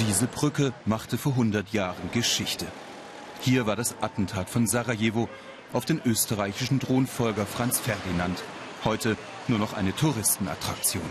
[0.00, 2.66] Diese Brücke machte vor 100 Jahren Geschichte.
[3.40, 5.28] Hier war das Attentat von Sarajevo
[5.74, 8.42] auf den österreichischen Thronfolger Franz Ferdinand.
[8.82, 11.02] Heute nur noch eine Touristenattraktion.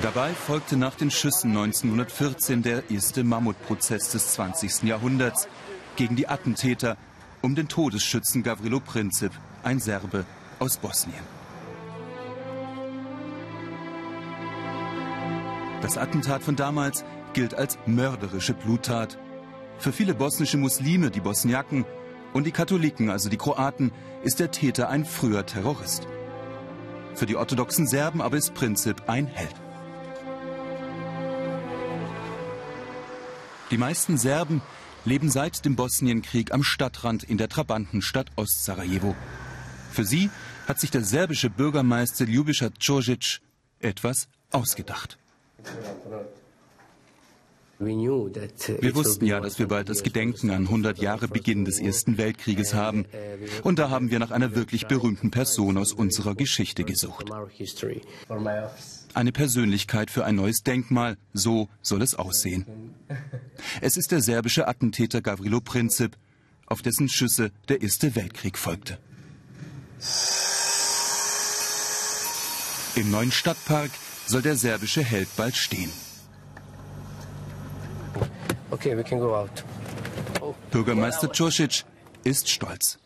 [0.00, 4.84] Dabei folgte nach den Schüssen 1914 der erste Mammutprozess des 20.
[4.84, 5.48] Jahrhunderts
[5.96, 6.96] gegen die Attentäter
[7.40, 9.32] um den Todesschützen Gavrilo Princip,
[9.64, 10.24] ein Serbe
[10.60, 11.41] aus Bosnien.
[15.82, 19.18] Das Attentat von damals gilt als mörderische Bluttat.
[19.78, 21.84] Für viele bosnische Muslime, die Bosniaken,
[22.32, 26.06] und die Katholiken, also die Kroaten, ist der Täter ein früher Terrorist.
[27.14, 29.54] Für die orthodoxen Serben aber ist Princip ein Held.
[33.70, 34.62] Die meisten Serben
[35.04, 39.16] leben seit dem Bosnienkrieg am Stadtrand in der Trabantenstadt Ostsarajevo.
[39.90, 40.30] Für sie
[40.68, 43.40] hat sich der serbische Bürgermeister Ljubiša Čožić
[43.80, 45.18] etwas ausgedacht.
[47.78, 52.74] Wir wussten ja, dass wir bald das Gedenken an 100 Jahre Beginn des Ersten Weltkrieges
[52.74, 53.06] haben.
[53.64, 57.30] Und da haben wir nach einer wirklich berühmten Person aus unserer Geschichte gesucht.
[59.14, 62.66] Eine Persönlichkeit für ein neues Denkmal, so soll es aussehen.
[63.80, 66.16] Es ist der serbische Attentäter Gavrilo Princip,
[66.66, 68.98] auf dessen Schüsse der Erste Weltkrieg folgte.
[72.94, 73.90] Im neuen Stadtpark
[74.26, 75.92] soll der serbische Held bald stehen.
[78.70, 79.64] Okay, we can go out.
[80.70, 81.84] Bürgermeister Čosić
[82.24, 82.98] ist stolz.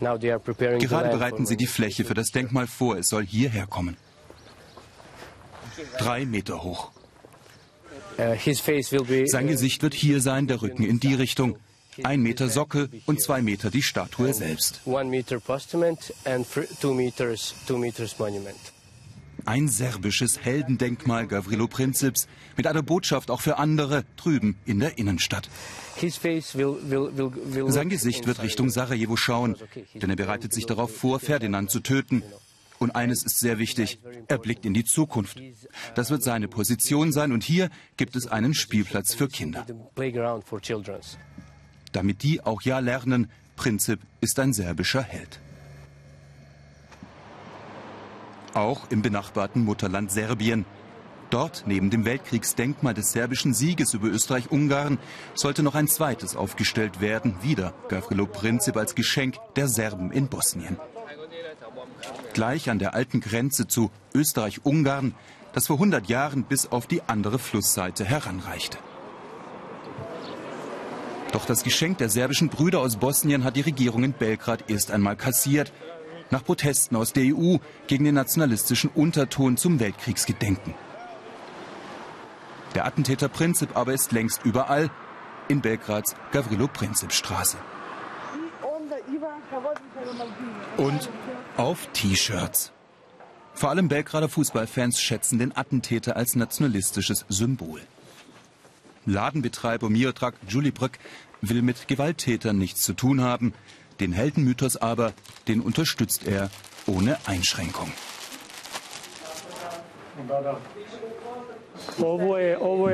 [0.00, 2.96] Gerade bereiten sie die Fläche für das Denkmal vor.
[2.98, 3.96] Es soll hierher kommen.
[5.98, 6.90] Drei Meter hoch.
[8.18, 8.36] Uh,
[9.26, 11.56] Sein Gesicht wird hier sein, der Rücken in die Richtung.
[12.02, 14.80] Ein Meter Sockel und zwei Meter die Statue selbst.
[14.84, 16.46] One meter postament and
[16.80, 18.58] two meters, two meters monument.
[19.46, 25.48] Ein serbisches Heldendenkmal Gavrilo Princips mit einer Botschaft auch für andere drüben in der Innenstadt.
[27.66, 29.56] Sein Gesicht wird Richtung Sarajevo schauen,
[29.94, 32.22] denn er bereitet sich darauf vor, Ferdinand zu töten.
[32.78, 35.40] Und eines ist sehr wichtig, er blickt in die Zukunft.
[35.94, 39.64] Das wird seine Position sein und hier gibt es einen Spielplatz für Kinder.
[41.92, 45.40] Damit die auch ja lernen, Princip ist ein serbischer Held.
[48.54, 50.64] Auch im benachbarten Mutterland Serbien.
[51.30, 54.98] Dort, neben dem Weltkriegsdenkmal des serbischen Sieges über Österreich-Ungarn,
[55.34, 60.78] sollte noch ein zweites aufgestellt werden, wieder Gavrilo Princip als Geschenk der Serben in Bosnien.
[62.32, 65.14] Gleich an der alten Grenze zu Österreich-Ungarn,
[65.52, 68.78] das vor 100 Jahren bis auf die andere Flussseite heranreichte.
[71.32, 75.16] Doch das Geschenk der serbischen Brüder aus Bosnien hat die Regierung in Belgrad erst einmal
[75.16, 75.72] kassiert
[76.34, 80.74] nach Protesten aus der EU gegen den nationalistischen Unterton zum Weltkriegsgedenken.
[82.74, 84.90] Der Attentäter Princip aber ist längst überall
[85.46, 87.56] in Belgrads Gavrilo Princip Straße.
[90.76, 91.08] Und
[91.56, 92.72] auf T-Shirts.
[93.54, 97.80] Vor allem Belgrader Fußballfans schätzen den Attentäter als nationalistisches Symbol.
[99.06, 100.98] Ladenbetreiber Miodrag Julibrück
[101.42, 103.54] will mit Gewalttätern nichts zu tun haben.
[104.00, 105.12] Den Heldenmythos aber,
[105.48, 106.50] den unterstützt er
[106.86, 107.92] ohne Einschränkung.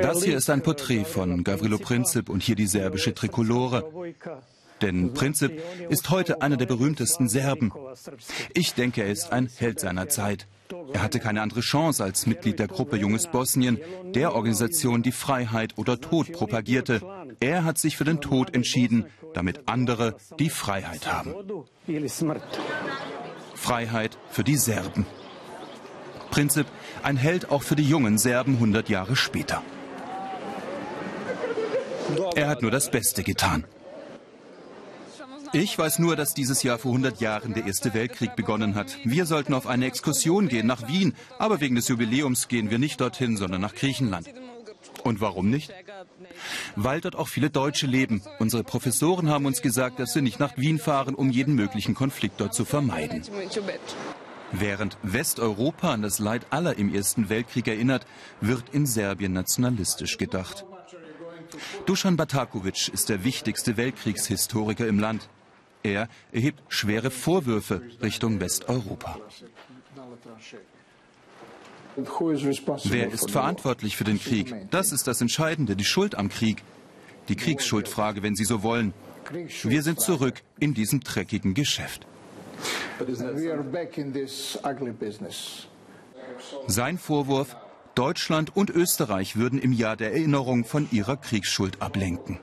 [0.01, 3.91] Das hier ist ein Porträt von Gavrilo Princip und hier die serbische Trikolore.
[4.81, 7.71] Denn Princip ist heute einer der berühmtesten Serben.
[8.53, 10.47] Ich denke, er ist ein Held seiner Zeit.
[10.93, 13.79] Er hatte keine andere Chance als Mitglied der Gruppe Junges Bosnien,
[14.15, 17.01] der Organisation, die Freiheit oder Tod propagierte.
[17.39, 21.35] Er hat sich für den Tod entschieden, damit andere die Freiheit haben.
[23.55, 25.05] Freiheit für die Serben.
[26.31, 26.67] Princip,
[27.03, 29.61] ein Held auch für die jungen Serben 100 Jahre später.
[32.35, 33.65] Er hat nur das Beste getan.
[35.53, 38.97] Ich weiß nur, dass dieses Jahr vor 100 Jahren der Erste Weltkrieg begonnen hat.
[39.03, 43.01] Wir sollten auf eine Exkursion gehen nach Wien, aber wegen des Jubiläums gehen wir nicht
[43.01, 44.29] dorthin, sondern nach Griechenland.
[45.03, 45.73] Und warum nicht?
[46.75, 48.21] Weil dort auch viele Deutsche leben.
[48.39, 52.39] Unsere Professoren haben uns gesagt, dass wir nicht nach Wien fahren, um jeden möglichen Konflikt
[52.39, 53.23] dort zu vermeiden.
[54.53, 58.05] Während Westeuropa an das Leid aller im Ersten Weltkrieg erinnert,
[58.41, 60.65] wird in Serbien nationalistisch gedacht.
[61.85, 65.29] Dusan Batakovic ist der wichtigste Weltkriegshistoriker im Land.
[65.83, 69.17] Er erhebt schwere Vorwürfe Richtung Westeuropa.
[72.85, 74.53] Wer ist verantwortlich für den Krieg?
[74.71, 76.63] Das ist das Entscheidende, die Schuld am Krieg.
[77.27, 78.93] Die Kriegsschuldfrage, wenn Sie so wollen.
[79.63, 82.07] Wir sind zurück in diesem dreckigen Geschäft.
[86.67, 87.55] Sein Vorwurf,
[87.95, 92.39] Deutschland und Österreich würden im Jahr der Erinnerung von ihrer Kriegsschuld ablenken.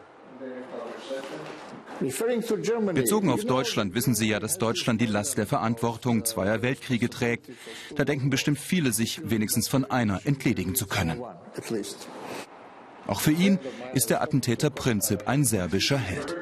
[2.01, 7.51] Bezogen auf Deutschland wissen Sie ja, dass Deutschland die Last der Verantwortung zweier Weltkriege trägt.
[7.97, 11.21] Da denken bestimmt viele, sich wenigstens von einer entledigen zu können.
[13.07, 13.59] Auch für ihn
[13.95, 16.37] ist der Attentäter Prinzip ein serbischer Held.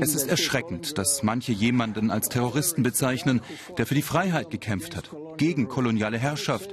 [0.00, 3.40] Es ist erschreckend, dass manche jemanden als Terroristen bezeichnen,
[3.78, 6.70] der für die Freiheit gekämpft hat, gegen koloniale Herrschaft.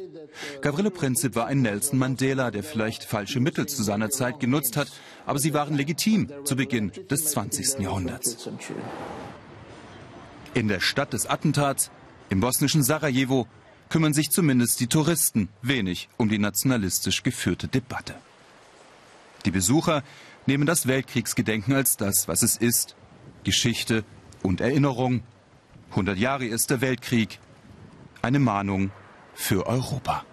[0.62, 4.92] Gavrilo Princip war ein Nelson Mandela, der vielleicht falsche Mittel zu seiner Zeit genutzt hat,
[5.26, 7.80] aber sie waren legitim zu Beginn des 20.
[7.80, 8.50] Jahrhunderts.
[10.54, 11.92] In der Stadt des Attentats,
[12.30, 13.48] im bosnischen Sarajevo,
[13.90, 18.16] kümmern sich zumindest die Touristen wenig um die nationalistisch geführte Debatte.
[19.46, 20.04] Die Besucher
[20.46, 22.96] nehmen das Weltkriegsgedenken als das, was es ist.
[23.44, 24.04] Geschichte
[24.44, 25.24] und Erinnerung.
[25.92, 27.40] 100 Jahre Erster Weltkrieg.
[28.22, 28.92] Eine Mahnung
[29.34, 30.24] für Europa.